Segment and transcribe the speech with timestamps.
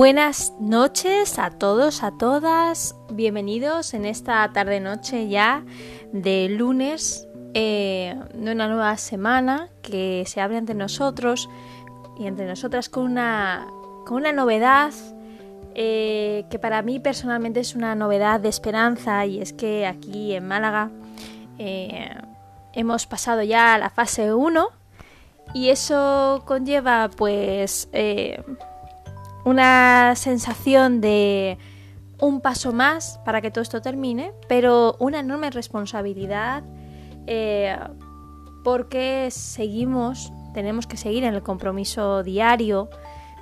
[0.00, 2.96] Buenas noches a todos, a todas.
[3.12, 5.62] Bienvenidos en esta tarde-noche ya
[6.10, 11.50] de lunes eh, de una nueva semana que se abre ante nosotros
[12.18, 13.66] y entre nosotras con una,
[14.06, 14.94] con una novedad
[15.74, 20.48] eh, que para mí personalmente es una novedad de esperanza y es que aquí en
[20.48, 20.90] Málaga
[21.58, 22.08] eh,
[22.72, 24.66] hemos pasado ya a la fase 1
[25.52, 27.90] y eso conlleva pues
[29.44, 31.58] una sensación de
[32.18, 36.62] un paso más para que todo esto termine, pero una enorme responsabilidad
[37.26, 37.76] eh,
[38.62, 42.90] porque seguimos, tenemos que seguir en el compromiso diario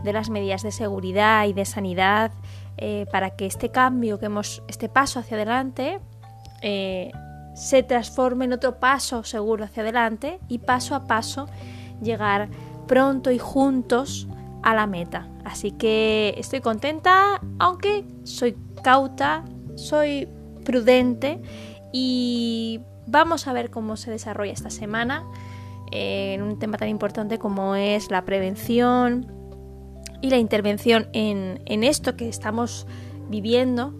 [0.04, 2.30] de las medidas de seguridad y de sanidad
[2.76, 5.98] eh, para que este cambio que hemos, este paso hacia adelante
[6.62, 7.10] eh,
[7.54, 11.48] se transforme en otro paso seguro hacia adelante y paso a paso
[12.00, 12.48] llegar
[12.86, 14.28] pronto y juntos
[14.62, 15.26] a la meta.
[15.48, 19.44] Así que estoy contenta, aunque soy cauta,
[19.76, 20.28] soy
[20.64, 21.40] prudente
[21.90, 25.24] y vamos a ver cómo se desarrolla esta semana
[25.90, 29.26] eh, en un tema tan importante como es la prevención
[30.20, 32.86] y la intervención en, esto que estamos
[33.30, 33.94] viviendo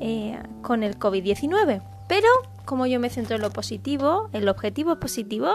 [0.00, 1.82] eh, con el COVID-19.
[2.08, 2.28] Pero
[2.66, 5.54] como yo me centro en lo positivo, en el objetivo positivo,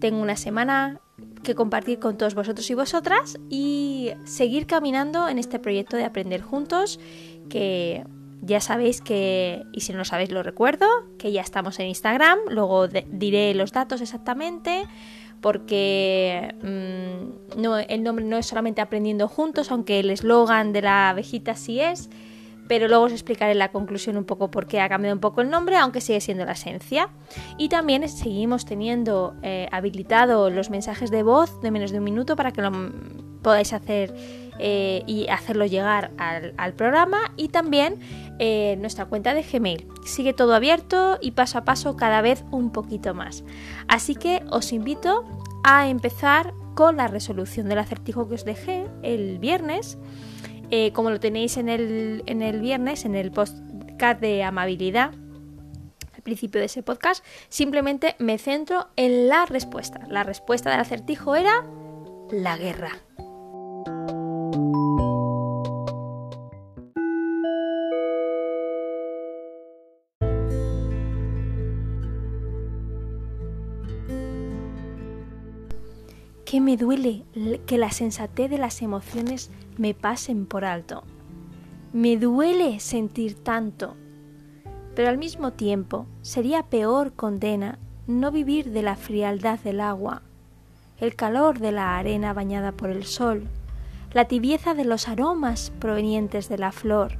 [0.00, 1.00] tengo una semana
[1.42, 6.40] que compartir con todos vosotros y vosotras y seguir caminando en este proyecto de aprender
[6.40, 7.00] juntos
[7.48, 8.04] que
[8.40, 10.86] ya sabéis que, y si no lo sabéis lo recuerdo,
[11.18, 14.84] que ya estamos en Instagram, luego diré los datos exactamente
[15.40, 21.10] porque mm, no, el nombre no es solamente aprendiendo juntos, aunque el eslogan de la
[21.10, 22.08] abejita sí es,
[22.68, 25.50] pero luego os explicaré la conclusión un poco por qué ha cambiado un poco el
[25.50, 27.08] nombre, aunque sigue siendo la esencia.
[27.58, 32.36] Y también seguimos teniendo eh, habilitado los mensajes de voz de menos de un minuto
[32.36, 32.70] para que lo
[33.42, 34.14] podáis hacer
[34.58, 37.98] eh, y hacerlo llegar al, programa y también
[38.38, 39.86] eh, nuestra cuenta de Gmail.
[40.04, 43.44] Sigue todo abierto y paso a paso cada vez un poquito más.
[43.88, 45.24] Así que os invito
[45.64, 49.98] a empezar con la resolución del acertijo que os dejé el viernes
[50.74, 55.12] eh, como lo tenéis en el, en el viernes, en el podcast de amabilidad,
[56.14, 60.00] al principio de ese podcast, simplemente me centro en la respuesta.
[60.08, 61.62] La respuesta del acertijo era
[62.30, 62.92] la guerra.
[76.52, 77.24] Que me duele
[77.64, 81.02] que la sensatez de las emociones me pasen por alto.
[81.94, 83.96] Me duele sentir tanto,
[84.94, 90.20] pero al mismo tiempo sería peor condena no vivir de la frialdad del agua,
[90.98, 93.48] el calor de la arena bañada por el sol,
[94.12, 97.16] la tibieza de los aromas provenientes de la flor.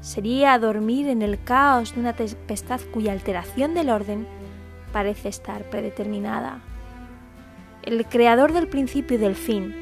[0.00, 4.28] Sería dormir en el caos de una tempestad cuya alteración del orden
[4.92, 6.62] parece estar predeterminada
[7.82, 9.74] el creador del principio y del fin,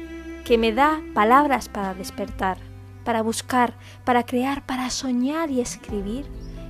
[0.45, 2.57] que me da palabras para despertar,
[3.03, 3.73] para buscar,
[4.05, 6.25] para crear, para soñar y escribir,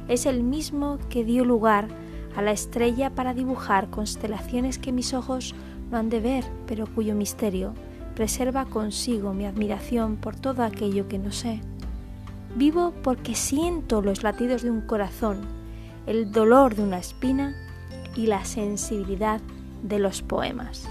[0.08, 1.88] es el mismo que dio lugar
[2.36, 5.54] a la estrella para dibujar constelaciones que mis ojos
[5.92, 7.74] no han de ver, pero cuyo misterio
[8.16, 11.62] preserva consigo mi admiración por todo aquello que no sé.
[12.56, 15.42] Vivo porque siento los latidos de un corazón,
[16.06, 17.56] el dolor de una espina
[18.16, 19.40] y la sensibilidad
[19.84, 20.90] de los poemas.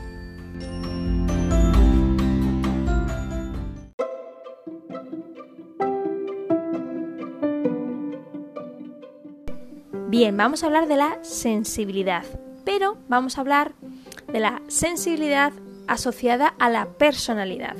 [10.08, 12.24] Bien, vamos a hablar de la sensibilidad,
[12.64, 13.74] pero vamos a hablar
[14.32, 15.52] de la sensibilidad
[15.86, 17.76] asociada a la personalidad,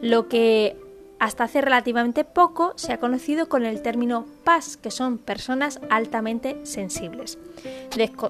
[0.00, 0.76] lo que
[1.18, 6.58] hasta hace relativamente poco se ha conocido con el término PAS, que son personas altamente
[6.64, 7.38] sensibles.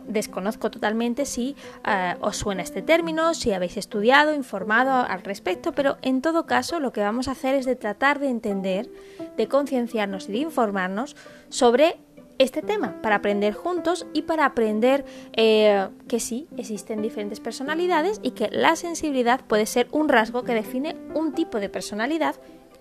[0.07, 5.97] desconozco totalmente si eh, os suena este término, si habéis estudiado, informado al respecto, pero
[6.03, 8.89] en todo caso lo que vamos a hacer es de tratar de entender,
[9.37, 11.17] de concienciarnos y de informarnos
[11.49, 11.99] sobre
[12.39, 18.33] este tema para aprender juntos y para aprender eh, que sí, existen diferentes personalidades y
[18.33, 22.37] que la sensibilidad puede ser un rasgo que define un tipo de personalidad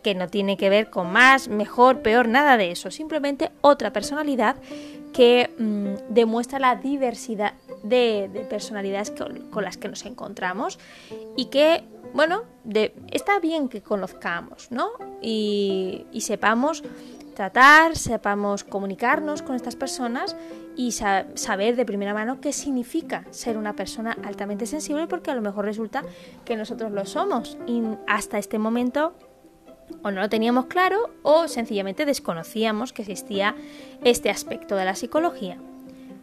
[0.05, 4.55] que no tiene que ver con más, mejor, peor, nada de eso, simplemente otra personalidad
[5.13, 10.77] que mm, demuestra la diversidad de, personalidades con, las que nos encontramos
[11.35, 12.43] y que, bueno,
[13.11, 14.89] está bien que conozcamos, ¿no?
[15.23, 16.83] Y, y sepamos
[17.33, 20.35] tratar, sepamos comunicarnos con estas personas
[20.75, 25.41] y saber de primera mano qué significa ser una persona altamente sensible porque a lo
[25.41, 26.03] mejor resulta
[26.43, 29.15] que nosotros lo somos y hasta este momento
[30.03, 33.55] o no lo teníamos claro o sencillamente desconocíamos que existía
[34.03, 35.57] este aspecto de la psicología.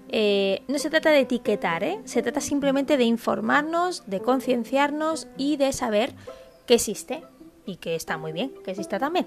[0.09, 2.01] Eh, no se trata de etiquetar, ¿eh?
[2.05, 6.15] se trata simplemente de informarnos, de concienciarnos y de saber
[6.67, 7.23] que existe
[7.65, 9.27] y que está muy bien, que exista también.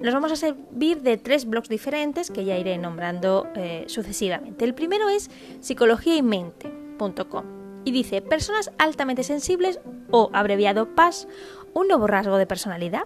[0.00, 4.64] Nos vamos a servir de tres blogs diferentes que ya iré nombrando eh, sucesivamente.
[4.64, 5.30] El primero es
[5.60, 7.44] psicologiaymente.com
[7.84, 9.80] y dice personas altamente sensibles
[10.10, 11.28] o abreviado PAS,
[11.72, 13.04] un nuevo rasgo de personalidad.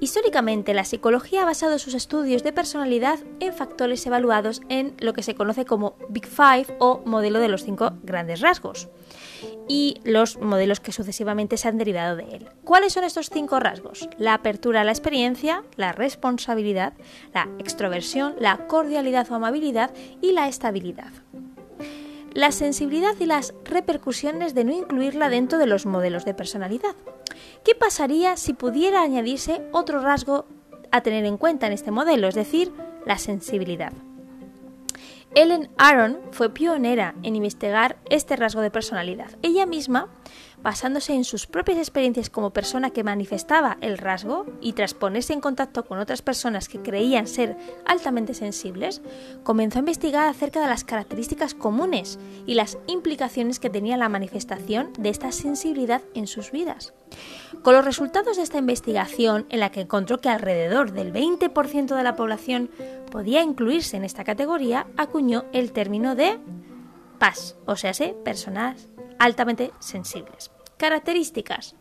[0.00, 5.22] Históricamente, la psicología ha basado sus estudios de personalidad en factores evaluados en lo que
[5.22, 8.88] se conoce como Big Five o modelo de los cinco grandes rasgos
[9.68, 12.48] y los modelos que sucesivamente se han derivado de él.
[12.64, 14.08] ¿Cuáles son estos cinco rasgos?
[14.18, 16.92] La apertura a la experiencia, la responsabilidad,
[17.32, 21.12] la extroversión, la cordialidad o amabilidad y la estabilidad.
[22.34, 26.96] La sensibilidad y las repercusiones de no incluirla dentro de los modelos de personalidad.
[27.64, 30.46] ¿Qué pasaría si pudiera añadirse otro rasgo
[30.90, 32.72] a tener en cuenta en este modelo, es decir,
[33.06, 33.92] la sensibilidad?
[35.36, 39.36] Ellen Aron fue pionera en investigar este rasgo de personalidad.
[39.42, 40.08] Ella misma,
[40.62, 45.40] basándose en sus propias experiencias como persona que manifestaba el rasgo y tras ponerse en
[45.40, 49.02] contacto con otras personas que creían ser altamente sensibles,
[49.42, 52.16] comenzó a investigar acerca de las características comunes
[52.46, 56.94] y las implicaciones que tenía la manifestación de esta sensibilidad en sus vidas.
[57.62, 62.02] Con los resultados de esta investigación, en la que encontró que alrededor del 20% de
[62.02, 62.70] la población
[63.10, 66.38] podía incluirse en esta categoría, acuñó el término de
[67.18, 67.92] PAS, o sea,
[68.24, 68.88] personas
[69.18, 70.50] altamente sensibles.
[70.76, 71.76] Características.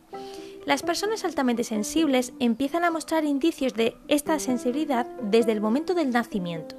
[0.65, 6.11] Las personas altamente sensibles empiezan a mostrar indicios de esta sensibilidad desde el momento del
[6.11, 6.75] nacimiento.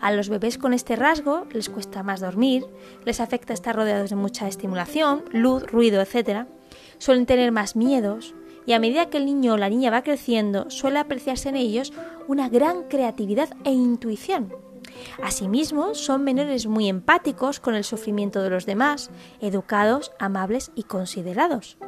[0.00, 2.66] A los bebés con este rasgo les cuesta más dormir,
[3.04, 6.46] les afecta estar rodeados de mucha estimulación, luz, ruido, etc
[6.98, 8.34] suelen tener más miedos
[8.66, 11.92] y a medida que el niño o la niña va creciendo suele apreciarse en ellos
[12.28, 14.54] una gran creatividad e intuición.
[15.22, 19.10] Asimismo, son menores muy empáticos con el sufrimiento de los demás,
[19.40, 21.78] educados, amables y considerados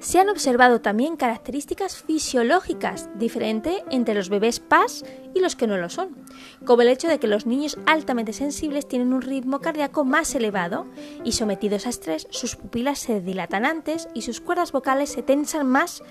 [0.00, 5.04] se han observado también características fisiológicas diferentes entre los bebés PAS
[5.34, 6.16] y los que no lo son,
[6.64, 10.86] como el hecho de que los niños altamente sensibles tienen un ritmo cardíaco más elevado
[11.24, 15.66] y sometidos a estrés sus pupilas se dilatan antes y sus cuerdas vocales se tensan
[15.66, 16.02] más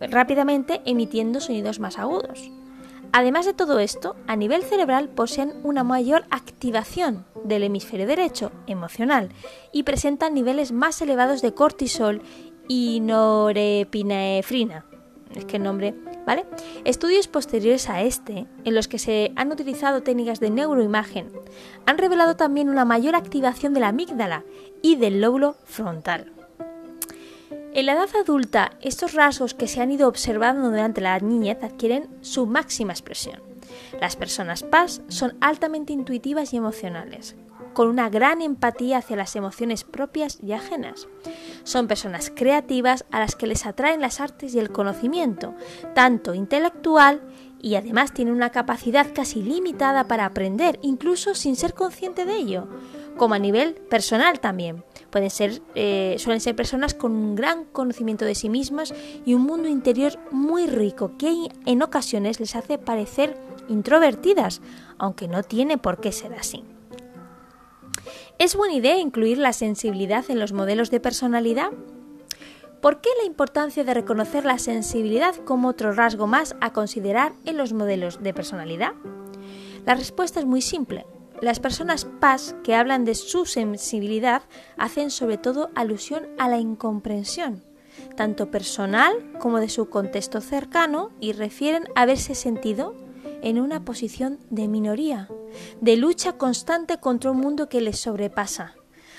[0.00, 2.50] rápidamente emitiendo sonidos más agudos.
[3.14, 9.28] Además de todo esto, a nivel cerebral poseen una mayor activación del hemisferio derecho emocional
[9.70, 12.22] y presentan niveles más elevados de cortisol
[12.68, 14.84] y norepinefrina.
[15.34, 15.94] Es que el nombre,
[16.26, 16.44] ¿vale?
[16.84, 21.32] Estudios posteriores a este, en los que se han utilizado técnicas de neuroimagen,
[21.86, 24.44] han revelado también una mayor activación de la amígdala
[24.82, 26.32] y del lóbulo frontal.
[27.74, 32.08] En la edad adulta, estos rasgos que se han ido observando durante la niñez adquieren
[32.20, 33.40] su máxima expresión.
[33.98, 37.34] Las personas PAS son altamente intuitivas y emocionales,
[37.72, 41.08] con una gran empatía hacia las emociones propias y ajenas.
[41.64, 45.54] Son personas creativas a las que les atraen las artes y el conocimiento,
[45.94, 47.22] tanto intelectual
[47.62, 52.66] y además tienen una capacidad casi limitada para aprender, incluso sin ser consciente de ello,
[53.16, 54.84] como a nivel personal también.
[55.10, 58.92] Pueden ser, eh, suelen ser personas con un gran conocimiento de sí mismas
[59.24, 63.38] y un mundo interior muy rico que en ocasiones les hace parecer
[63.68, 64.60] introvertidas,
[64.98, 66.64] aunque no tiene por qué ser así.
[68.42, 71.70] ¿Es buena idea incluir la sensibilidad en los modelos de personalidad?
[72.80, 77.56] ¿Por qué la importancia de reconocer la sensibilidad como otro rasgo más a considerar en
[77.56, 78.94] los modelos de personalidad?
[79.86, 81.06] La respuesta es muy simple.
[81.40, 84.42] Las personas PAS que hablan de su sensibilidad
[84.76, 87.62] hacen sobre todo alusión a la incomprensión,
[88.16, 92.96] tanto personal como de su contexto cercano, y refieren haberse sentido
[93.42, 95.28] en una posición de minoría,
[95.80, 98.74] de lucha constante contra un mundo que les sobrepasa,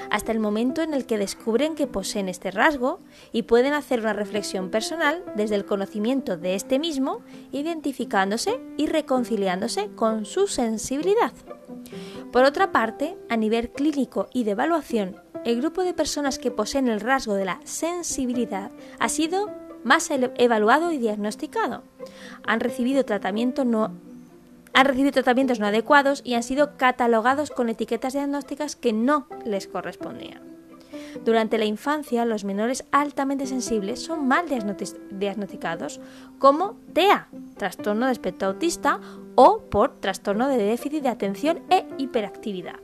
[0.10, 3.00] hasta el momento en el que descubren que poseen este rasgo
[3.32, 9.90] y pueden hacer una reflexión personal desde el conocimiento de este mismo, identificándose y reconciliándose
[9.96, 11.34] con su sensibilidad.
[12.32, 16.88] Por otra parte, a nivel clínico y de evaluación, el grupo de personas que poseen
[16.88, 19.52] el rasgo de la sensibilidad ha sido
[19.84, 21.84] más evaluado y diagnosticado.
[22.46, 23.92] Han recibido tratamiento no
[24.74, 29.68] han recibido tratamientos no adecuados y han sido catalogados con etiquetas diagnósticas que no les
[29.68, 30.42] correspondían.
[31.24, 34.46] Durante la infancia, los menores altamente sensibles son mal
[35.12, 36.00] diagnosticados
[36.40, 39.00] como TEA, trastorno de espectro autista,
[39.36, 42.83] o por trastorno de déficit de atención e hiperactividad.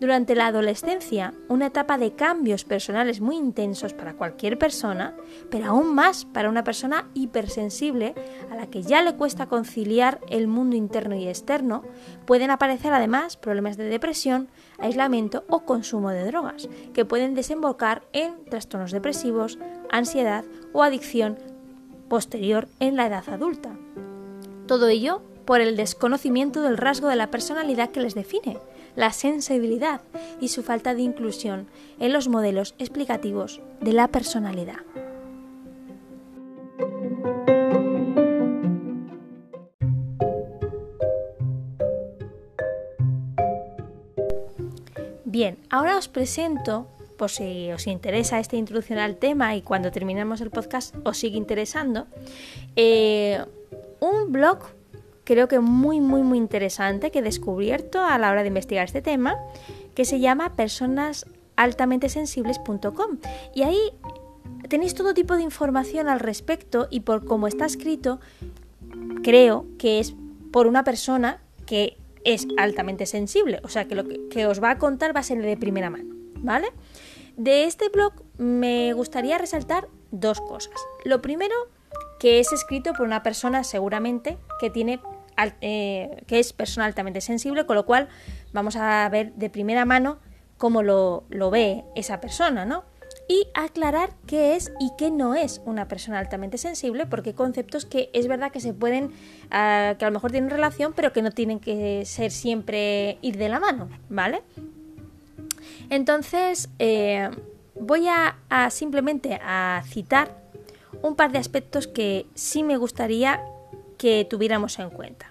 [0.00, 5.14] Durante la adolescencia, una etapa de cambios personales muy intensos para cualquier persona,
[5.50, 8.14] pero aún más para una persona hipersensible
[8.50, 11.82] a la que ya le cuesta conciliar el mundo interno y externo,
[12.24, 18.42] pueden aparecer además problemas de depresión, aislamiento o consumo de drogas, que pueden desembocar en
[18.46, 19.58] trastornos depresivos,
[19.90, 21.38] ansiedad o adicción
[22.08, 23.76] posterior en la edad adulta.
[24.66, 28.56] Todo ello por el desconocimiento del rasgo de la personalidad que les define,
[28.96, 30.00] la sensibilidad
[30.40, 31.66] y su falta de inclusión
[31.98, 34.80] en los modelos explicativos de la personalidad.
[45.24, 50.40] Bien, ahora os presento, por si os interesa esta introducción al tema y cuando terminemos
[50.40, 52.08] el podcast os sigue interesando,
[52.74, 53.44] eh,
[54.00, 54.58] un blog
[55.30, 59.00] creo que muy, muy, muy interesante que he descubierto a la hora de investigar este
[59.00, 59.36] tema,
[59.94, 63.18] que se llama personasaltamentesensibles.com.
[63.54, 63.78] Y ahí
[64.68, 68.18] tenéis todo tipo de información al respecto y por cómo está escrito,
[69.22, 70.16] creo que es
[70.50, 73.60] por una persona que es altamente sensible.
[73.62, 76.12] O sea que lo que, os va a contar va a ser de primera mano,
[76.38, 76.72] ¿vale?
[77.36, 80.74] De este blog me gustaría resaltar dos cosas.
[81.04, 81.54] Lo primero,
[82.18, 84.98] que es escrito por una persona seguramente que tiene
[85.60, 88.08] eh, que es persona altamente sensible, con lo cual
[88.52, 90.18] vamos a ver de primera mano
[90.58, 92.84] cómo lo, ve esa persona, ¿no?
[93.28, 97.86] Y aclarar qué es y qué no es una persona altamente sensible, porque hay conceptos
[97.86, 99.12] que es verdad que se pueden,
[99.50, 103.36] ah, que a lo mejor tienen relación, pero que no tienen que ser siempre ir
[103.38, 104.42] de la mano, ¿vale?
[105.90, 107.30] Entonces, eh,
[107.80, 108.36] voy a,
[108.70, 110.36] simplemente a citar
[111.02, 113.40] un par de aspectos que sí me gustaría
[114.00, 115.30] que tuviéramos en cuenta.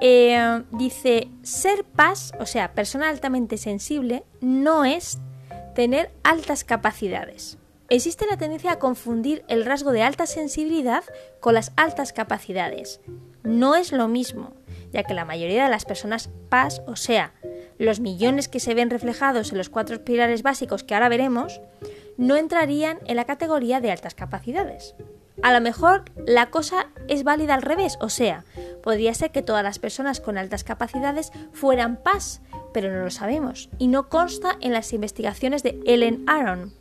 [0.00, 5.18] Eh, dice, ser paz, o sea, persona altamente sensible, no es
[5.76, 7.56] tener altas capacidades.
[7.88, 11.04] Existe la tendencia a confundir el rasgo de alta sensibilidad
[11.38, 13.00] con las altas capacidades.
[13.44, 14.52] No es lo mismo,
[14.90, 17.32] ya que la mayoría de las personas paz, o sea,
[17.78, 21.60] los millones que se ven reflejados en los cuatro pilares básicos que ahora veremos,
[22.16, 24.96] no entrarían en la categoría de altas capacidades.
[25.42, 28.44] A lo mejor la cosa es válida al revés, o sea,
[28.82, 32.40] podría ser que todas las personas con altas capacidades fueran paz,
[32.72, 36.72] pero no lo sabemos y no consta en las investigaciones de Ellen Aron.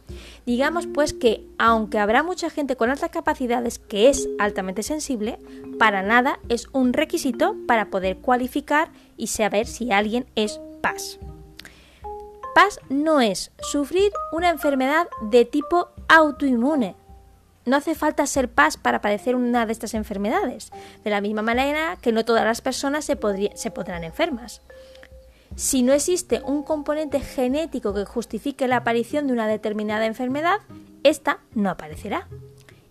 [0.45, 5.39] Digamos pues que, aunque habrá mucha gente con altas capacidades que es altamente sensible,
[5.79, 11.19] para nada es un requisito para poder cualificar y saber si alguien es paz.
[12.53, 16.95] Paz no es sufrir una enfermedad de tipo autoinmune,
[17.65, 20.71] no hace falta ser paz para padecer una de estas enfermedades,
[21.03, 23.17] de la misma manera que no todas las personas se,
[23.55, 24.61] se podrán enfermas.
[25.55, 30.57] Si no existe un componente genético que justifique la aparición de una determinada enfermedad,
[31.03, 32.27] esta no aparecerá.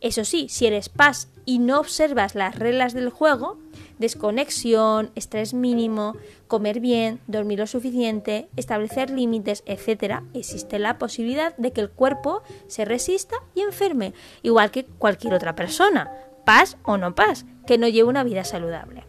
[0.01, 3.59] Eso sí, si eres paz y no observas las reglas del juego,
[3.99, 6.17] desconexión, estrés mínimo,
[6.49, 12.43] comer bien, dormir lo suficiente, establecer límites, etc., existe la posibilidad de que el cuerpo
[12.67, 16.11] se resista y enferme, igual que cualquier otra persona,
[16.45, 19.05] paz o no paz, que no lleve una vida saludable.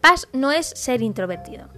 [0.00, 1.68] Paz no es ser introvertido.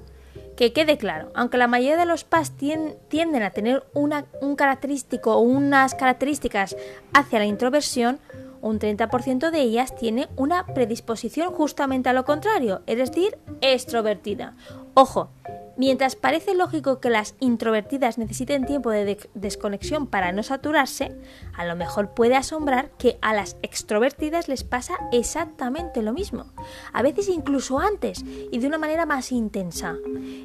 [0.56, 5.36] Que quede claro, aunque la mayoría de los PAS tienden a tener una, un característico
[5.36, 6.76] o unas características
[7.12, 8.18] hacia la introversión,
[8.60, 14.54] un 30% de ellas tiene una predisposición justamente a lo contrario, es decir, extrovertida.
[14.94, 15.30] Ojo,
[15.76, 21.16] mientras parece lógico que las introvertidas necesiten tiempo de, desconexión para no saturarse,
[21.56, 26.46] a lo mejor puede asombrar que a las extrovertidas les pasa exactamente lo mismo,
[26.92, 29.96] a veces incluso antes y de una manera más intensa.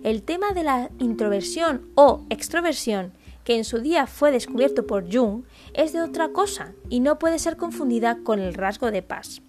[0.03, 3.13] El tema de la introversión o extroversión
[3.44, 7.40] que en su día fue descubierto por Jung, es de otra cosa y no puede
[7.40, 9.42] ser confundida con el rasgo de paz.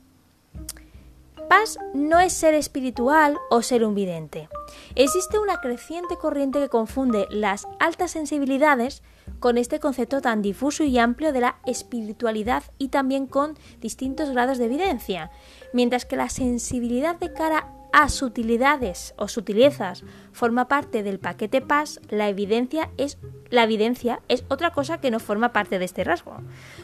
[1.49, 4.49] Paz no es ser espiritual o ser un vidente.
[4.95, 9.03] Existe una creciente corriente que confunde las altas sensibilidades
[9.41, 14.59] con este concepto tan difuso y amplio de la espiritualidad y también con distintos grados
[14.59, 15.31] de evidencia,
[15.73, 22.01] mientras que la sensibilidad de cara a sutilidades o sutilezas forma parte del paquete PAS,
[22.11, 23.19] la evidencia es
[23.51, 26.39] la evidencia es otra cosa que no forma parte de este rasgo.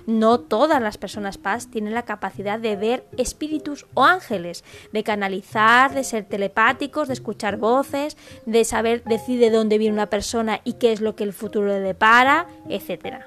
[0.07, 4.62] No todas las personas PAS tienen la capacidad de ver espíritus o ángeles,
[4.93, 10.11] de canalizar, de ser telepáticos, de escuchar voces, de saber decir de dónde viene una
[10.11, 13.25] persona y qué es lo que el futuro le depara, etc.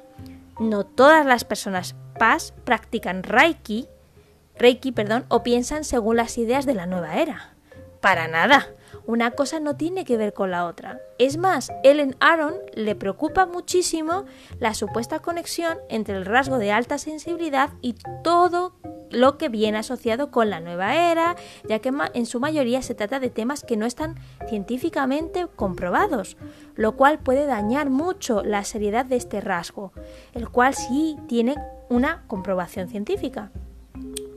[0.57, 3.87] No todas las personas PAS practican Reiki,
[4.57, 7.52] Reiki, perdón, o piensan según las ideas de la nueva era.
[8.03, 8.67] Para nada.
[9.05, 10.99] Una cosa no tiene que ver con la otra.
[11.19, 14.25] Es más, Ellen Aron le preocupa muchísimo
[14.59, 18.73] la supuesta conexión entre el rasgo de alta sensibilidad y todo
[19.09, 21.37] lo que viene asociado con la nueva era,
[21.69, 24.19] ya que en su mayoría se trata de temas que no están
[24.49, 26.35] científicamente comprobados,
[26.75, 29.93] lo cual puede dañar mucho la seriedad de este rasgo,
[30.33, 31.55] el cual sí tiene
[31.87, 33.49] una comprobación científica.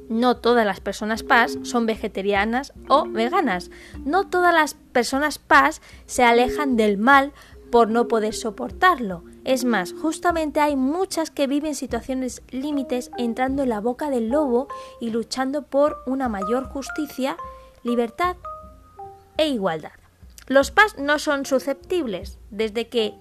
[0.09, 3.71] No todas las personas PAS son vegetarianas o veganas.
[4.05, 7.33] No todas las personas PAS se alejan del mal
[7.71, 9.25] por no poder soportarlo.
[9.45, 14.69] Es más, justamente hay muchas que viven situaciones límites entrando en la boca del lobo
[15.01, 17.37] y luchando por una mayor justicia,
[17.83, 18.37] libertad
[19.37, 19.93] e igualdad.
[20.47, 22.39] Los PAS no son susceptibles.
[22.51, 23.15] Desde que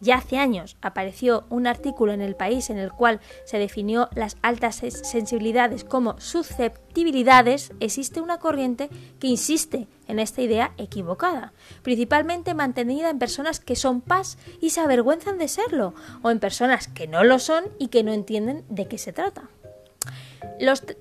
[0.00, 4.36] ya hace años apareció un artículo en el país en el cual se definió las
[4.42, 8.88] altas sensibilidades como susceptibilidades, existe una corriente
[9.18, 11.52] que insiste en esta idea equivocada,
[11.82, 16.88] principalmente mantenida en personas que son paz y se avergüenzan de serlo, o en personas
[16.88, 19.48] que no lo son y que no entienden de qué se trata.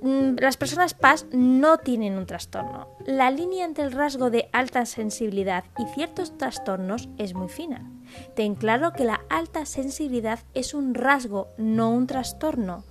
[0.01, 2.87] Mm, las personas PAS no tienen un trastorno.
[3.05, 7.89] La línea entre el rasgo de alta sensibilidad y ciertos trastornos es muy fina.
[8.35, 12.83] Ten claro que la alta sensibilidad es un rasgo, no un trastorno.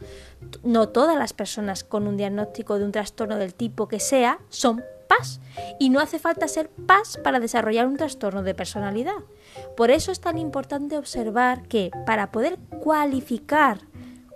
[0.63, 4.83] No todas las personas con un diagnóstico de un trastorno del tipo que sea son
[5.09, 5.41] PAS
[5.79, 9.17] y no hace falta ser PAS para desarrollar un trastorno de personalidad.
[9.77, 13.81] Por eso es tan importante observar que para poder cualificar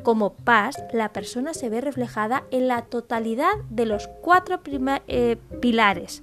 [0.03, 4.61] como paz, la persona se ve reflejada en la totalidad de los cuatro
[5.09, 6.23] eh, pilares.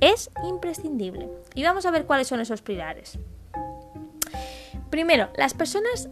[0.00, 1.28] Es imprescindible.
[1.54, 3.18] Y vamos a ver cuáles son esos pilares.
[4.90, 6.08] Primero, las personas,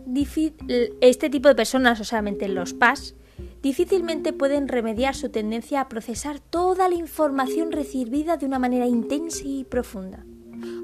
[1.01, 3.15] este tipo de personas, o solamente los PAS,
[3.63, 9.43] difícilmente pueden remediar su tendencia a procesar toda la información recibida de una manera intensa
[9.45, 10.25] y profunda.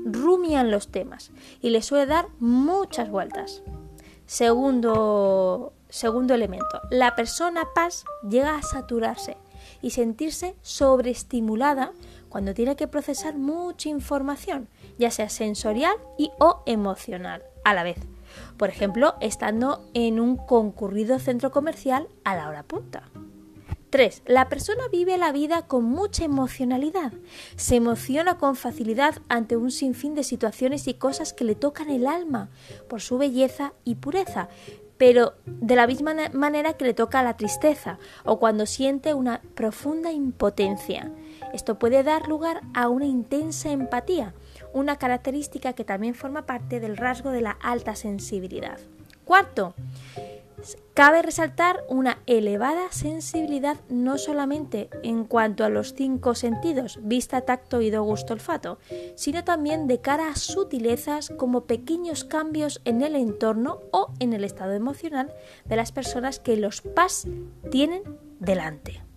[0.04, 3.62] Rumian los temas y les suele dar muchas vueltas.
[4.26, 9.36] Segundo Segundo elemento, la persona paz llega a saturarse
[9.82, 11.92] y sentirse sobreestimulada
[12.30, 17.98] cuando tiene que procesar mucha información, ya sea sensorial y o emocional a la vez.
[18.56, 23.10] Por ejemplo, estando en un concurrido centro comercial a la hora punta.
[23.90, 24.22] 3.
[24.24, 27.12] La persona vive la vida con mucha emocionalidad.
[27.56, 32.06] Se emociona con facilidad ante un sinfín de situaciones y cosas que le tocan el
[32.06, 32.48] alma
[32.88, 34.48] por su belleza y pureza,
[35.02, 40.12] pero de la misma manera que le toca la tristeza o cuando siente una profunda
[40.12, 41.10] impotencia.
[41.52, 44.32] Esto puede dar lugar a una intensa empatía,
[44.72, 48.78] una característica que también forma parte del rasgo de la alta sensibilidad.
[49.24, 49.74] Cuarto,
[50.94, 57.78] Cabe resaltar una elevada sensibilidad no solamente en cuanto a los cinco sentidos, vista, tacto,
[57.78, 58.78] oído, gusto, olfato,
[59.14, 64.44] sino también de cara a sutilezas como pequeños cambios en el entorno o en el
[64.44, 65.32] estado emocional
[65.64, 67.26] de las personas que los PAS
[67.70, 68.02] tienen
[68.38, 69.11] delante.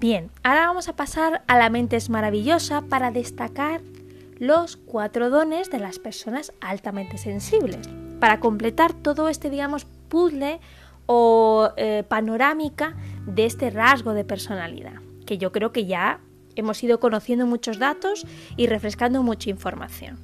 [0.00, 3.82] Bien, ahora vamos a pasar a la mente es maravillosa para destacar
[4.38, 7.86] los cuatro dones de las personas altamente sensibles.
[8.18, 10.58] Para completar todo este, digamos, puzzle
[11.04, 16.20] o eh, panorámica de este rasgo de personalidad, que yo creo que ya
[16.56, 20.18] hemos ido conociendo muchos datos y refrescando mucha información.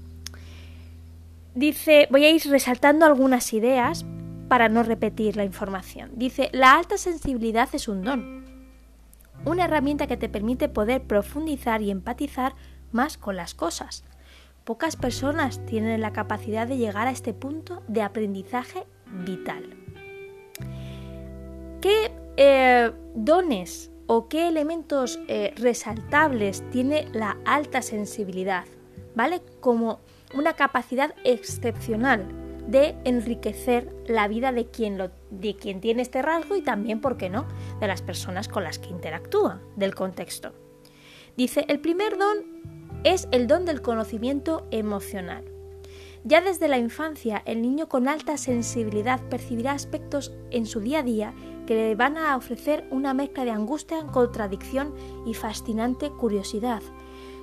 [1.55, 4.07] Dice, voy a ir resaltando algunas ideas
[4.49, 6.13] para no repetir la información.
[6.15, 8.46] Dice, la alta sensibilidad es un don
[9.47, 12.55] una herramienta que te permite poder profundizar y empatizar
[12.93, 14.05] más con las cosas.
[14.65, 18.85] Pocas personas tienen la capacidad de llegar a este punto de aprendizaje
[19.25, 19.77] vital.
[21.81, 28.65] ¿Qué eh, dones o qué elementos eh, resaltables tiene la alta sensibilidad?
[29.15, 29.41] ¿Vale?
[29.61, 30.01] Como
[30.35, 36.57] una capacidad excepcional de enriquecer la vida de quien, lo, de quien tiene este rasgo
[36.57, 37.47] y también, ¿por qué no?,
[37.81, 40.53] de las personas con las que interactúa, del contexto.
[41.37, 42.39] Dice, el primer don
[43.05, 45.45] es el don del conocimiento emocional.
[46.25, 51.03] Ya desde la infancia, el niño con alta sensibilidad percibirá aspectos en su día a
[51.05, 51.35] día
[51.67, 54.93] que le van a ofrecer una mezcla de angustia, contradicción
[55.25, 56.83] y fascinante curiosidad.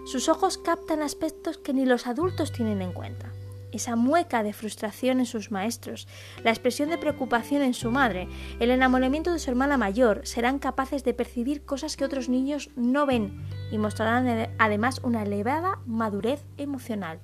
[0.06, 3.32] Sus ojos captan aspectos que ni los adultos tienen en cuenta
[3.74, 6.08] esa mueca de frustración en sus maestros,
[6.44, 8.28] la expresión de preocupación en su madre,
[8.60, 13.06] el enamoramiento de su hermana mayor, serán capaces de percibir cosas que otros niños no
[13.06, 17.20] ven y mostrarán además una elevada madurez emocional.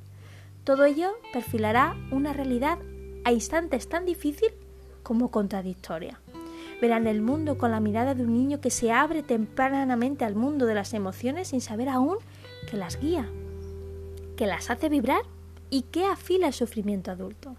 [0.64, 2.80] Todo ello perfilará una realidad
[3.24, 4.50] a instantes tan difícil
[5.04, 6.20] como contradictoria.
[6.82, 10.66] Verán el mundo con la mirada de un niño que se abre tempranamente al mundo
[10.66, 12.18] de las emociones sin saber aún
[12.70, 13.28] que las guía,
[14.38, 15.22] que las hace vibrar
[15.70, 17.56] y que afila el sufrimiento adulto.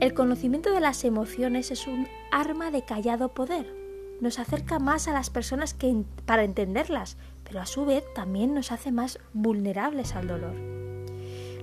[0.00, 3.74] El conocimiento de las emociones es un arma de callado poder.
[4.20, 8.72] Nos acerca más a las personas que para entenderlas, pero a su vez también nos
[8.72, 10.54] hace más vulnerables al dolor.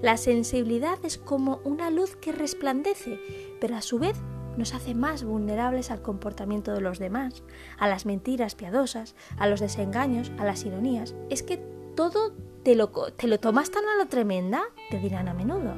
[0.01, 3.19] La sensibilidad es como una luz que resplandece,
[3.59, 4.15] pero a su vez
[4.55, 7.43] nos hace más vulnerables al comportamiento de los demás,
[7.79, 11.15] a las mentiras piadosas, a los desengaños, a las ironías.
[11.29, 11.57] Es que
[11.95, 12.33] todo
[12.67, 15.73] te lo, te lo tomas tan a lo tremenda, te dirán a menudo.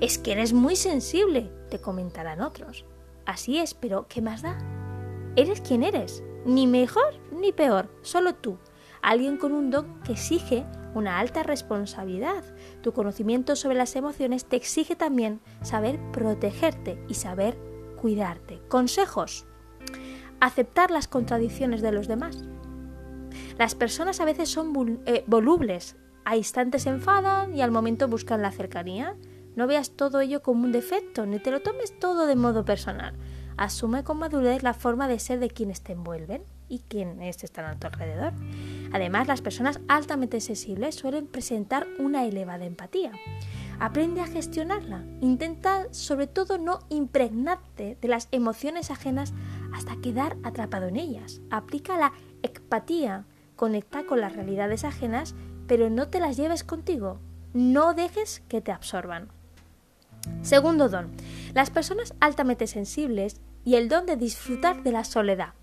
[0.00, 2.84] Es que eres muy sensible, te comentarán otros.
[3.26, 4.56] Así es, pero ¿qué más da?
[5.34, 8.56] Eres quien eres, ni mejor ni peor, solo tú,
[9.02, 12.44] alguien con un don que exige una alta responsabilidad.
[12.82, 17.58] Tu conocimiento sobre las emociones te exige también saber protegerte y saber
[18.00, 18.62] cuidarte.
[18.68, 19.44] Consejos.
[20.38, 22.44] Aceptar las contradicciones de los demás.
[23.58, 25.96] Las personas a veces son eh, volubles,
[26.28, 29.16] a instantes se enfadan y al momento buscan la cercanía.
[29.56, 33.14] No veas todo ello como un defecto, ni te lo tomes todo de modo personal.
[33.56, 37.78] Asume con madurez la forma de ser de quienes te envuelven y quienes están a
[37.78, 38.34] tu alrededor.
[38.92, 43.12] Además, las personas altamente sensibles suelen presentar una elevada empatía.
[43.80, 45.06] Aprende a gestionarla.
[45.22, 49.32] Intenta sobre todo no impregnarte de las emociones ajenas
[49.72, 51.40] hasta quedar atrapado en ellas.
[51.50, 52.12] Aplica la
[52.42, 53.24] empatía.
[53.56, 55.34] Conecta con las realidades ajenas,
[55.68, 57.20] pero no te las lleves contigo.
[57.52, 59.28] No dejes que te absorban.
[60.42, 61.10] Segundo don.
[61.54, 65.54] Las personas altamente sensibles y el don de disfrutar de la soledad.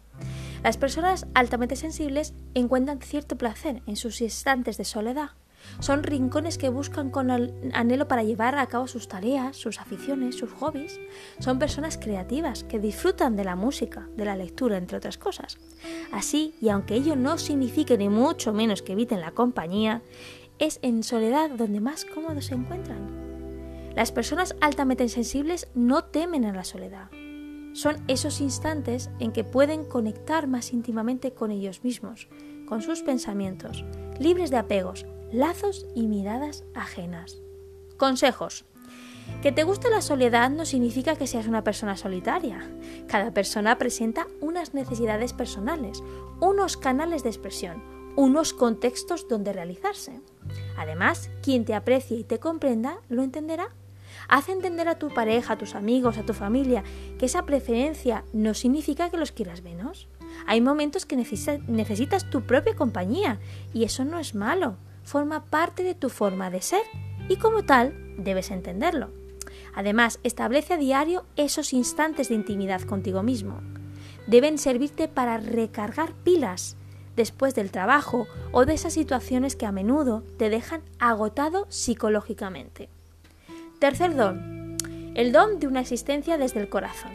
[0.63, 5.31] Las personas altamente sensibles encuentran cierto placer en sus instantes de soledad.
[5.79, 10.51] Son rincones que buscan con anhelo para llevar a cabo sus tareas, sus aficiones, sus
[10.53, 10.99] hobbies.
[11.39, 15.57] Son personas creativas que disfrutan de la música, de la lectura, entre otras cosas.
[16.11, 20.01] Así, y aunque ello no signifique ni mucho menos que eviten la compañía,
[20.59, 23.25] es en soledad donde más cómodos se encuentran.
[23.95, 27.09] Las personas altamente sensibles no temen a la soledad.
[27.73, 32.29] Son esos instantes en que pueden conectar más íntimamente con ellos mismos,
[32.67, 33.83] con sus pensamientos,
[34.17, 37.41] libres de apegos, lazos y miradas ajenas.
[37.97, 38.65] Consejos.
[39.41, 42.69] Que te guste la soledad no significa que seas una persona solitaria.
[43.07, 46.03] Cada persona presenta unas necesidades personales,
[46.39, 47.83] unos canales de expresión,
[48.15, 50.21] unos contextos donde realizarse.
[50.77, 53.69] Además, quien te aprecie y te comprenda lo entenderá.
[54.27, 56.83] Haz entender a tu pareja, a tus amigos, a tu familia
[57.19, 60.07] que esa preferencia no significa que los quieras menos.
[60.47, 63.39] Hay momentos que necesitas tu propia compañía
[63.73, 66.83] y eso no es malo forma parte de tu forma de ser
[67.29, 69.11] y como tal debes entenderlo.
[69.73, 73.61] Además, establece a diario esos instantes de intimidad contigo mismo.
[74.27, 76.75] Deben servirte para recargar pilas
[77.15, 82.89] después del trabajo o de esas situaciones que a menudo te dejan agotado psicológicamente.
[83.79, 84.77] Tercer don,
[85.15, 87.13] el don de una existencia desde el corazón.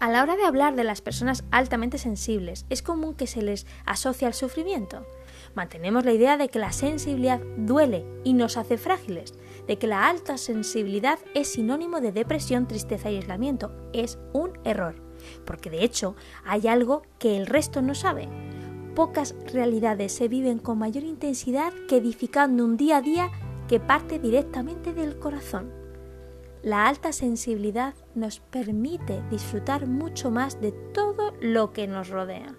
[0.00, 3.66] A la hora de hablar de las personas altamente sensibles, es común que se les
[3.86, 5.06] asocie al sufrimiento.
[5.54, 9.34] Mantenemos la idea de que la sensibilidad duele y nos hace frágiles,
[9.66, 13.70] de que la alta sensibilidad es sinónimo de depresión, tristeza y aislamiento.
[13.92, 14.94] Es un error,
[15.44, 18.28] porque de hecho hay algo que el resto no sabe.
[18.94, 23.30] Pocas realidades se viven con mayor intensidad que edificando un día a día
[23.68, 25.70] que parte directamente del corazón.
[26.62, 32.56] La alta sensibilidad nos permite disfrutar mucho más de todo lo que nos rodea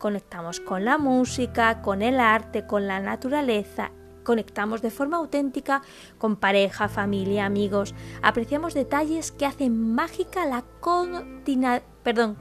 [0.00, 3.92] conectamos con la música, con el arte, con la naturaleza,
[4.24, 5.82] conectamos de forma auténtica
[6.18, 10.64] con pareja, familia, amigos, apreciamos detalles que hacen mágica la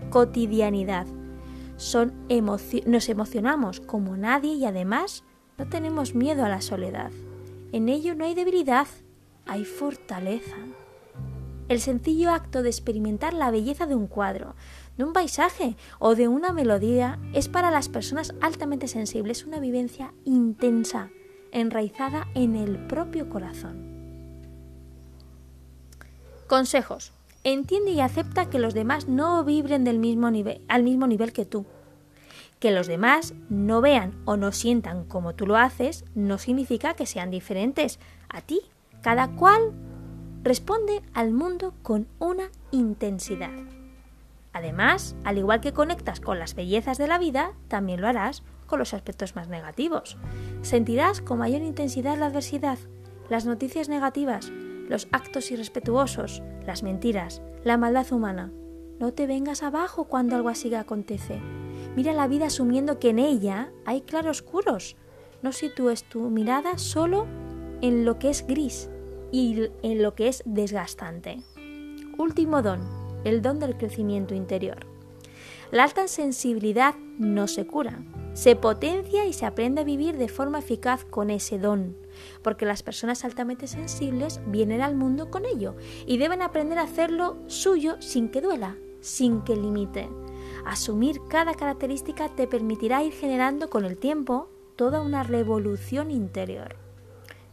[0.09, 1.05] cotidianidad.
[1.77, 2.13] Son
[2.85, 5.23] nos emocionamos como nadie y además
[5.57, 7.11] no tenemos miedo a la soledad.
[7.71, 8.87] En ello no hay debilidad,
[9.45, 10.55] hay fortaleza.
[11.67, 14.55] El sencillo acto de experimentar la belleza de un cuadro,
[14.99, 20.13] de un paisaje o de una melodía es para las personas altamente sensibles una vivencia
[20.25, 21.09] intensa,
[21.53, 23.87] enraizada en el propio corazón.
[26.47, 27.13] Consejos.
[27.45, 31.45] Entiende y acepta que los demás no vibren del mismo nivel, al mismo nivel que
[31.45, 31.65] tú.
[32.59, 37.05] Que los demás no vean o no sientan como tú lo haces no significa que
[37.05, 38.59] sean diferentes a ti.
[39.01, 39.71] Cada cual
[40.43, 43.78] responde al mundo con una intensidad.
[44.53, 48.79] Además, al igual que conectas con las bellezas de la vida, también lo harás con
[48.79, 50.17] los aspectos más negativos.
[50.61, 52.79] Sentirás con mayor intensidad la adversidad,
[53.29, 54.51] las noticias negativas,
[54.87, 58.51] los actos irrespetuosos, las mentiras, la maldad humana.
[58.99, 61.39] No te vengas abajo cuando algo así acontece.
[61.95, 64.97] Mira la vida asumiendo que en ella hay claroscuros.
[65.41, 67.27] No sitúes tu mirada solo
[67.81, 68.89] en lo que es gris
[69.31, 71.43] y en lo que es desgastante.
[72.17, 74.85] Último don, el don del crecimiento interior.
[75.71, 77.99] La alta sensibilidad no se cura,
[78.33, 81.95] se potencia y se aprende a vivir de forma eficaz con ese don,
[82.41, 85.75] porque las personas altamente sensibles vienen al mundo con ello
[86.07, 90.09] y deben aprender a hacerlo suyo sin que duela, sin que limite.
[90.65, 96.77] Asumir cada característica te permitirá ir generando con el tiempo toda una revolución interior.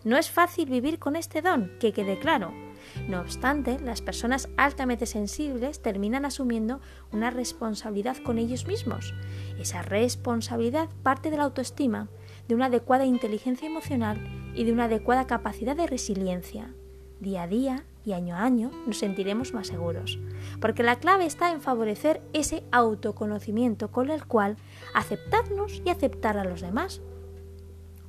[0.04, 2.65] No es fácil vivir con este don, que quede claro.
[3.08, 6.80] No obstante, las personas altamente sensibles terminan asumiendo
[7.12, 9.14] una responsabilidad con ellos mismos.
[9.58, 12.08] Esa responsabilidad parte de la autoestima,
[12.48, 14.20] de una adecuada inteligencia emocional
[14.54, 16.74] y de una adecuada capacidad de resiliencia.
[17.20, 20.18] Día a día y año a año nos sentiremos más seguros,
[20.60, 24.56] porque la clave está en favorecer ese autoconocimiento con el cual
[24.94, 27.00] aceptarnos y aceptar a los demás.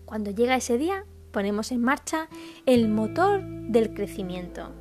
[0.05, 1.05] Cuando llega ese día,
[1.37, 2.29] ponemos en marcha
[2.65, 4.71] el motor del crecimiento.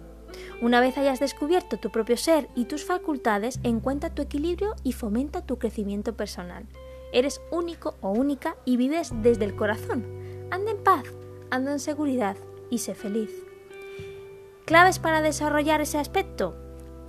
[0.62, 5.44] Una vez hayas descubierto tu propio ser y tus facultades, encuentra tu equilibrio y fomenta
[5.44, 6.64] tu crecimiento personal.
[7.12, 10.06] Eres único o única y vives desde el corazón.
[10.50, 11.04] Anda en paz,
[11.50, 12.38] anda en seguridad
[12.70, 13.44] y sé feliz.
[14.64, 16.56] ¿Claves para desarrollar ese aspecto?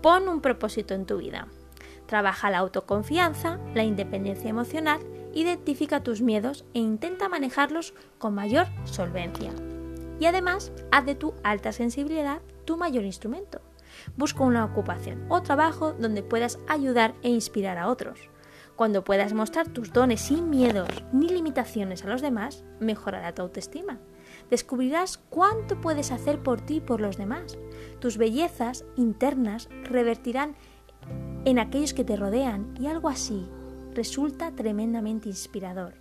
[0.01, 1.47] Pon un propósito en tu vida.
[2.05, 4.99] Trabaja la autoconfianza, la independencia emocional
[5.33, 9.51] identifica tus miedos e intenta manejarlos con mayor solvencia.
[10.19, 13.61] Y además, haz de tu alta sensibilidad tu mayor instrumento.
[14.15, 18.29] Busca una ocupación o trabajo donde puedas ayudar e inspirar a otros.
[18.75, 23.99] Cuando puedas mostrar tus dones sin miedos ni limitaciones a los demás, mejorará tu autoestima.
[24.51, 27.57] Descubrirás cuánto puedes hacer por ti y por los demás.
[27.99, 30.55] Tus bellezas internas revertirán
[31.45, 33.47] en aquellos que te rodean y algo así
[33.97, 35.95] resulta tremendamente inspirador.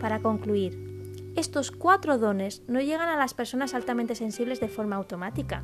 [0.00, 5.62] Para concluir, estos cuatro dones no llegan a las personas altamente sensibles de forma automática.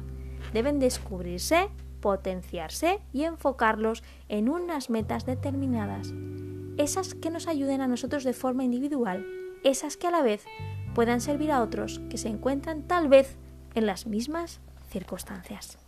[0.52, 1.68] Deben descubrirse,
[2.00, 6.12] potenciarse y enfocarlos en unas metas determinadas.
[6.76, 9.26] Esas que nos ayuden a nosotros de forma individual,
[9.64, 10.44] esas que a la vez
[10.94, 13.36] puedan servir a otros que se encuentran tal vez
[13.74, 15.78] en las mismas circunstancias.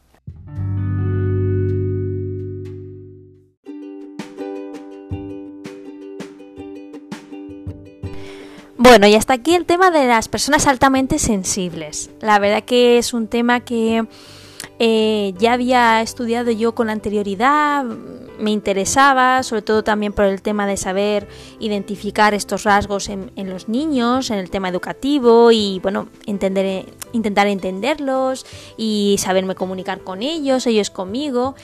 [8.92, 12.10] Bueno, y hasta aquí el tema de las personas altamente sensibles.
[12.20, 14.04] La verdad que es un tema que
[14.78, 17.86] eh, ya había estudiado yo con anterioridad,
[18.38, 21.26] me interesaba, sobre todo también por el tema de saber
[21.58, 28.46] identificar estos rasgos en, los niños, en el tema educativo y bueno, entender, intentar entenderlos
[28.76, 31.54] y saberme comunicar con ellos, ellos conmigo.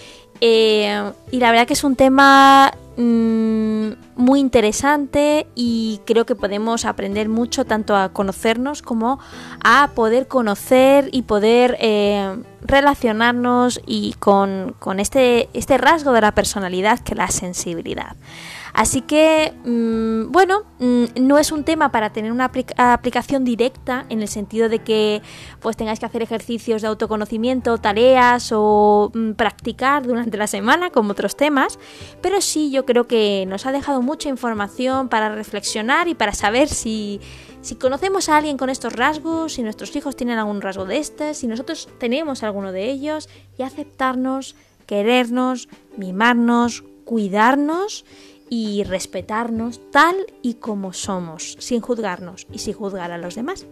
[0.40, 6.84] Eh, y la verdad que es un tema mm, muy interesante y creo que podemos
[6.84, 9.18] aprender mucho tanto a conocernos como
[9.64, 16.32] a poder conocer y poder eh, relacionarnos y con, con este, este rasgo de la
[16.32, 18.14] personalidad que es la sensibilidad.
[18.78, 24.22] Así que, mm, bueno, mm, no es un tema para tener una aplicación directa en
[24.22, 25.20] el sentido de que
[25.58, 31.10] pues tengáis que hacer ejercicios de autoconocimiento, tareas o mm, practicar durante la semana como
[31.10, 31.76] otros temas,
[32.22, 36.68] pero sí yo creo que nos ha dejado mucha información para reflexionar y para saber
[36.68, 37.20] si,
[37.62, 41.34] si conocemos a alguien con estos rasgos, si nuestros hijos tienen algún rasgo de este,
[41.34, 44.54] si nosotros tenemos alguno de ellos y aceptarnos,
[44.86, 48.04] querernos, mimarnos, cuidarnos
[48.48, 53.66] y respetarnos tal y como somos, sin juzgarnos y sin juzgar a los demás.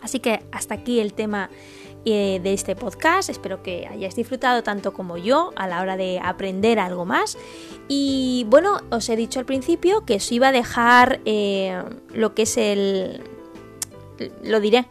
[0.00, 1.50] Así que hasta aquí el tema
[2.04, 3.30] eh, de este podcast.
[3.30, 7.38] Espero que hayáis disfrutado tanto como yo a la hora de aprender algo más.
[7.86, 11.80] Y bueno, os he dicho al principio que os iba a dejar eh,
[12.12, 13.22] lo que es el...
[14.42, 14.86] lo diré,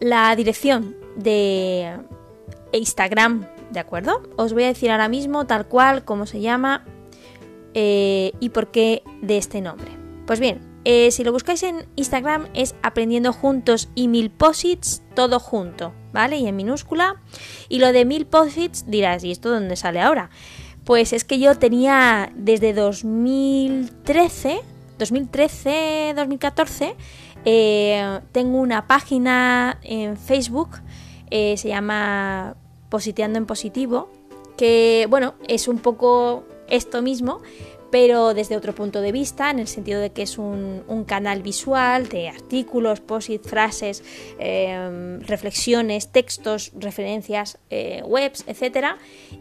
[0.00, 1.96] la dirección de
[2.72, 4.22] Instagram, ¿de acuerdo?
[4.36, 6.84] Os voy a decir ahora mismo tal cual como se llama
[7.80, 9.92] eh, y por qué de este nombre.
[10.26, 15.38] Pues bien, eh, si lo buscáis en Instagram es aprendiendo juntos y mil posits todo
[15.38, 16.38] junto, ¿vale?
[16.38, 17.22] Y en minúscula.
[17.68, 20.30] Y lo de mil posits dirás, ¿y esto dónde sale ahora?
[20.82, 24.58] Pues es que yo tenía desde 2013,
[24.98, 26.96] 2013, 2014,
[28.32, 30.80] tengo una página en Facebook,
[31.30, 32.56] eh, se llama
[32.88, 34.10] Positeando en Positivo,
[34.56, 37.40] que bueno, es un poco esto mismo,
[37.90, 42.08] pero desde otro punto de vista, en el sentido de que es un, canal visual
[42.08, 44.02] de artículos, post frases,
[44.38, 48.96] em, reflexiones, textos, referencias, eh, webs, etc.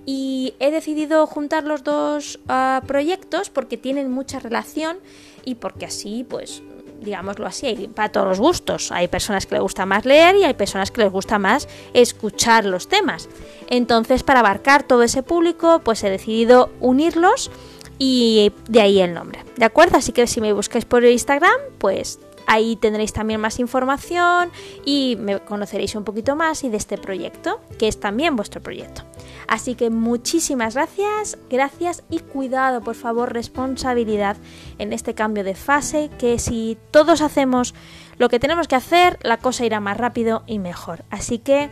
[0.06, 5.00] Y he decidido juntar los dos ah, proyectos porque tienen mucha relación
[5.44, 6.62] y porque así, pues,
[7.02, 8.92] digámoslo así, para todos los gustos.
[8.92, 12.66] Hay personas que les gusta más leer y hay personas que les gusta más escuchar
[12.66, 13.30] los temas.
[13.70, 17.52] Entonces, para abarcar todo ese público, pues he decidido unirlos
[18.00, 19.44] y de ahí el nombre.
[19.56, 19.98] ¿De acuerdo?
[19.98, 24.52] Así que si me buscáis por Instagram, pues ahí tendréis también más información
[24.86, 29.04] y me conoceréis un poquito más y de este proyecto, que es también vuestro proyecto.
[29.48, 34.38] Así que muchísimas gracias, gracias y cuidado, por favor, responsabilidad
[34.78, 37.74] en este cambio de fase, que si todos hacemos
[38.18, 41.06] lo que tenemos que hacer, la cosa irá más rápido y mejor.
[41.10, 41.70] Así que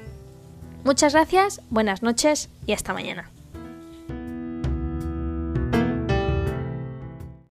[0.83, 3.34] muchas gracias, buenas noches y hasta mañana.